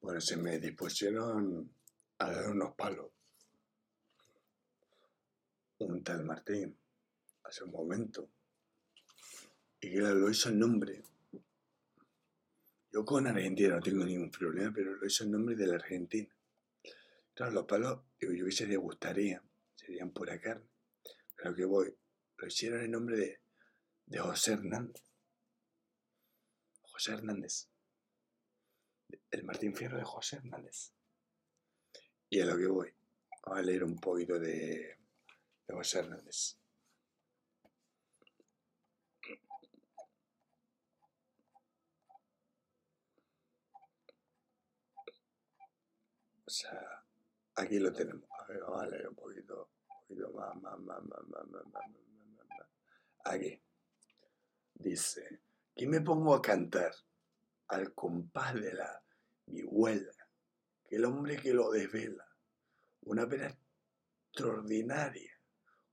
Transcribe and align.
Bueno, 0.00 0.20
se 0.20 0.36
me 0.36 0.58
dispusieron 0.58 1.70
a 2.18 2.30
dar 2.30 2.50
unos 2.50 2.74
palos. 2.74 3.10
Un 5.78 6.02
tal 6.02 6.24
Martín, 6.24 6.76
hace 7.44 7.64
un 7.64 7.70
momento. 7.70 8.30
Y 9.80 9.90
que 9.90 10.00
lo 10.00 10.30
hizo 10.30 10.48
en 10.48 10.58
nombre. 10.58 11.02
Yo 12.92 13.04
con 13.04 13.26
Argentina 13.26 13.74
no 13.74 13.80
tengo 13.80 14.04
ningún 14.04 14.30
problema, 14.30 14.72
pero 14.74 14.94
lo 14.94 15.06
hizo 15.06 15.24
en 15.24 15.32
nombre 15.32 15.54
de 15.54 15.66
la 15.66 15.74
Argentina. 15.74 16.34
Claro, 17.34 17.52
los 17.52 17.66
palos, 17.66 18.00
digo, 18.18 18.32
yo 18.32 18.46
que 18.46 18.52
se 18.52 18.66
degustaría, 18.66 19.42
serían 19.74 20.10
pura 20.10 20.40
carne. 20.40 20.66
Pero 21.36 21.54
que 21.54 21.64
voy, 21.66 21.94
lo 22.38 22.46
hicieron 22.46 22.82
en 22.82 22.90
nombre 22.90 23.16
de, 23.18 23.40
de 24.06 24.18
José 24.18 24.52
Hernández. 24.52 25.02
José 26.80 27.12
Hernández 27.12 27.68
el 29.36 29.44
Martín 29.44 29.74
Fierro 29.74 29.98
de 29.98 30.04
José 30.04 30.36
Hernández. 30.36 30.92
Y 32.30 32.40
a 32.40 32.46
lo 32.46 32.56
que 32.56 32.66
voy, 32.66 32.94
a 33.42 33.62
leer 33.62 33.84
un 33.84 33.96
poquito 33.98 34.38
de, 34.38 34.98
José 35.68 35.98
Hernández. 35.98 36.58
O 46.46 46.50
sea, 46.50 47.04
aquí 47.56 47.78
lo 47.78 47.92
tenemos. 47.92 48.28
A 48.30 48.46
ver, 48.46 48.60
vamos 48.60 48.82
a 48.82 48.86
leer 48.86 49.08
un 49.08 49.16
poquito, 49.16 49.70
un 49.88 50.06
poquito 50.08 50.32
más, 50.32 50.56
más, 50.62 50.78
más, 50.78 51.02
más, 51.04 51.22
más, 51.28 51.46
más, 51.46 51.66
más, 51.66 51.90
más, 51.90 52.46
más. 52.48 52.68
Aquí. 53.24 53.60
Dice, 54.74 55.40
que 55.74 55.86
me 55.86 56.00
pongo 56.00 56.34
a 56.34 56.40
cantar 56.40 56.94
al 57.68 57.92
compás 57.92 58.54
de 58.54 58.72
la 58.72 59.05
vihuela, 59.76 60.12
que 60.88 60.96
el 60.96 61.04
hombre 61.04 61.36
que 61.36 61.52
lo 61.52 61.70
desvela, 61.70 62.26
una 63.02 63.28
pena 63.28 63.54
extraordinaria, 64.30 65.32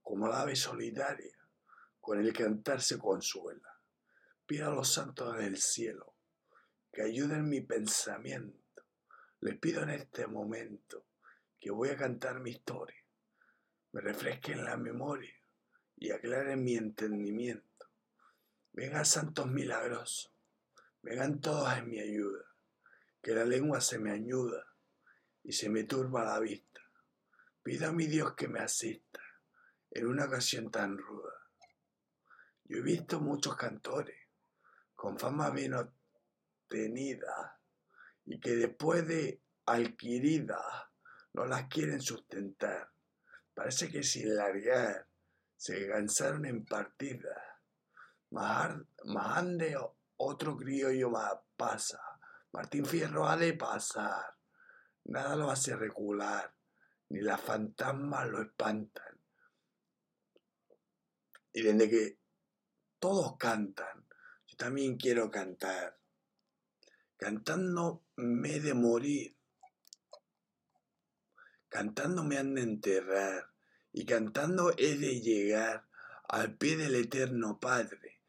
como 0.00 0.28
la 0.28 0.42
ave 0.42 0.54
solitaria, 0.54 1.36
con 2.00 2.20
el 2.20 2.32
cantar 2.32 2.80
se 2.80 2.98
consuela. 2.98 3.80
Pido 4.46 4.68
a 4.68 4.74
los 4.74 4.92
santos 4.92 5.36
del 5.36 5.56
cielo 5.56 6.16
que 6.92 7.02
ayuden 7.02 7.48
mi 7.48 7.60
pensamiento. 7.60 8.84
Les 9.40 9.58
pido 9.58 9.82
en 9.82 9.90
este 9.90 10.26
momento 10.26 11.06
que 11.58 11.70
voy 11.70 11.90
a 11.90 11.96
cantar 11.96 12.40
mi 12.40 12.50
historia, 12.50 13.02
me 13.92 14.00
refresquen 14.00 14.64
la 14.64 14.76
memoria 14.76 15.34
y 15.96 16.10
aclaren 16.10 16.62
mi 16.62 16.76
entendimiento. 16.76 17.86
Vengan 18.72 19.04
santos 19.04 19.46
milagrosos, 19.46 20.32
vengan 21.02 21.40
todos 21.40 21.76
en 21.76 21.88
mi 21.88 22.00
ayuda 22.00 22.51
que 23.22 23.32
la 23.32 23.44
lengua 23.44 23.80
se 23.80 24.00
me 24.00 24.10
añuda 24.10 24.66
y 25.44 25.52
se 25.52 25.68
me 25.68 25.84
turba 25.84 26.24
la 26.24 26.40
vista. 26.40 26.80
Pido 27.62 27.88
a 27.88 27.92
mi 27.92 28.08
Dios 28.08 28.34
que 28.34 28.48
me 28.48 28.58
asista 28.58 29.20
en 29.92 30.08
una 30.08 30.24
ocasión 30.24 30.72
tan 30.72 30.98
ruda. 30.98 31.32
Yo 32.64 32.78
he 32.78 32.82
visto 32.82 33.20
muchos 33.20 33.54
cantores 33.56 34.16
con 34.96 35.18
fama 35.18 35.50
bien 35.50 35.74
obtenida 35.74 37.60
y 38.24 38.40
que 38.40 38.56
después 38.56 39.06
de 39.06 39.40
adquirida 39.66 40.90
no 41.34 41.46
las 41.46 41.68
quieren 41.68 42.00
sustentar. 42.00 42.90
Parece 43.54 43.88
que 43.88 44.02
sin 44.02 44.34
largar 44.34 45.06
se 45.56 45.86
cansaron 45.86 46.44
en 46.46 46.64
partida. 46.64 47.60
Más, 48.30 48.74
ande 49.16 49.76
otro 50.16 50.56
criollo 50.56 51.10
más 51.10 51.34
pasa 51.56 52.11
Martín 52.52 52.84
Fierro 52.84 53.26
ha 53.26 53.36
de 53.36 53.54
pasar. 53.54 54.36
Nada 55.04 55.34
lo 55.36 55.50
hace 55.50 55.74
recular, 55.74 56.54
ni 57.08 57.20
las 57.20 57.40
fantasmas 57.40 58.28
lo 58.28 58.42
espantan. 58.42 59.18
Y 61.54 61.62
desde 61.62 61.90
que 61.90 62.18
todos 62.98 63.36
cantan, 63.36 64.06
yo 64.46 64.56
también 64.56 64.96
quiero 64.96 65.30
cantar. 65.30 65.98
Cantando 67.16 68.04
me 68.16 68.56
he 68.56 68.60
de 68.60 68.74
morir. 68.74 69.34
Cantando 71.68 72.22
me 72.22 72.36
han 72.36 72.54
de 72.54 72.62
enterrar. 72.62 73.50
Y 73.92 74.04
cantando 74.04 74.72
he 74.76 74.96
de 74.96 75.20
llegar 75.20 75.86
al 76.28 76.56
pie 76.56 76.76
del 76.76 76.96
eterno 76.96 77.58
Padre. 77.58 78.20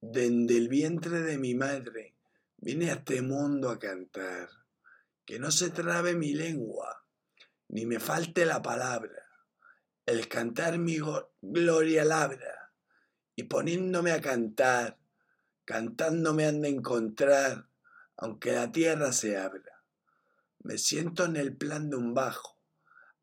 Desde 0.00 0.58
el 0.58 0.68
vientre 0.68 1.20
de 1.20 1.38
mi 1.38 1.54
madre 1.54 2.14
Vine 2.64 2.92
a 2.92 2.94
este 2.94 3.22
mundo 3.22 3.70
a 3.70 3.78
cantar, 3.80 4.48
que 5.24 5.40
no 5.40 5.50
se 5.50 5.70
trabe 5.70 6.14
mi 6.14 6.32
lengua, 6.32 7.04
ni 7.66 7.86
me 7.86 7.98
falte 7.98 8.46
la 8.46 8.62
palabra, 8.62 9.26
el 10.06 10.28
cantar 10.28 10.78
mi 10.78 11.00
gloria 11.40 12.04
labra, 12.04 12.72
y 13.34 13.42
poniéndome 13.42 14.12
a 14.12 14.20
cantar, 14.20 14.96
cantándome 15.64 16.46
han 16.46 16.60
de 16.60 16.68
encontrar, 16.68 17.68
aunque 18.16 18.52
la 18.52 18.70
tierra 18.70 19.12
se 19.12 19.36
abra. 19.36 19.82
Me 20.60 20.78
siento 20.78 21.24
en 21.24 21.34
el 21.34 21.56
plan 21.56 21.90
de 21.90 21.96
un 21.96 22.14
bajo, 22.14 22.60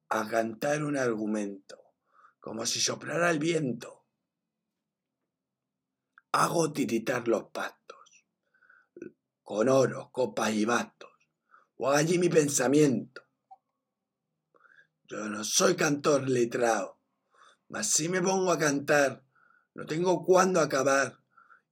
a 0.09 0.27
cantar 0.27 0.83
un 0.83 0.97
argumento, 0.97 1.93
como 2.41 2.65
si 2.65 2.81
soplara 2.81 3.31
el 3.31 3.39
viento. 3.39 4.03
Hago 6.33 6.73
tiritar 6.73 7.29
los 7.29 7.45
pastos 7.51 7.78
con 9.49 9.67
oro, 9.67 10.11
copas 10.11 10.51
y 10.51 10.63
bastos, 10.63 11.09
o 11.77 11.89
allí 11.89 12.19
mi 12.19 12.29
pensamiento. 12.29 13.23
Yo 15.05 15.27
no 15.27 15.43
soy 15.43 15.75
cantor 15.75 16.29
letrado, 16.29 16.99
mas 17.67 17.87
si 17.87 18.09
me 18.09 18.21
pongo 18.21 18.51
a 18.51 18.59
cantar, 18.59 19.23
no 19.73 19.87
tengo 19.87 20.23
cuándo 20.23 20.59
acabar, 20.59 21.17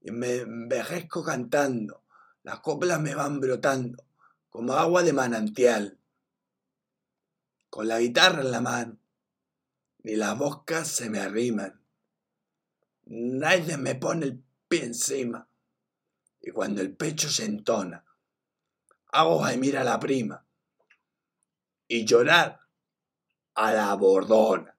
y 0.01 0.09
me 0.09 0.37
envejezco 0.37 1.23
cantando, 1.23 2.03
las 2.41 2.61
coplas 2.61 2.99
me 2.99 3.13
van 3.13 3.39
brotando, 3.39 4.07
como 4.49 4.73
agua 4.73 5.03
de 5.03 5.13
manantial. 5.13 5.99
Con 7.69 7.89
la 7.89 7.99
guitarra 7.99 8.41
en 8.41 8.49
la 8.49 8.61
mano, 8.61 8.97
ni 10.01 10.15
las 10.15 10.35
bocas 10.35 10.87
se 10.87 11.11
me 11.11 11.19
arriman, 11.19 11.79
nadie 13.05 13.77
me 13.77 13.93
pone 13.93 14.25
el 14.25 14.43
pie 14.67 14.85
encima 14.85 15.47
y 16.41 16.51
cuando 16.51 16.81
el 16.81 16.95
pecho 16.95 17.29
se 17.29 17.45
entona, 17.45 18.05
hago 19.11 19.43
gemir 19.43 19.77
a 19.77 19.83
la 19.83 19.99
prima 19.99 20.45
y 21.87 22.05
llorar 22.05 22.59
a 23.55 23.71
la 23.71 23.93
bordona. 23.95 24.76